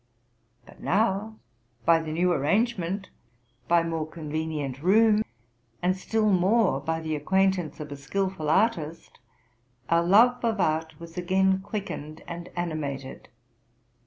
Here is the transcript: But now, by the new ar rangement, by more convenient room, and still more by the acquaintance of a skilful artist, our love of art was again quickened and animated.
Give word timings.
But 0.65 0.79
now, 0.79 1.35
by 1.85 1.99
the 1.99 2.11
new 2.11 2.31
ar 2.31 2.39
rangement, 2.39 3.09
by 3.67 3.83
more 3.83 4.07
convenient 4.07 4.81
room, 4.81 5.21
and 5.79 5.95
still 5.95 6.31
more 6.31 6.79
by 6.81 7.01
the 7.01 7.15
acquaintance 7.15 7.79
of 7.79 7.91
a 7.91 7.95
skilful 7.95 8.49
artist, 8.49 9.19
our 9.89 10.01
love 10.03 10.43
of 10.43 10.59
art 10.59 10.99
was 10.99 11.17
again 11.19 11.59
quickened 11.59 12.23
and 12.27 12.49
animated. 12.55 13.29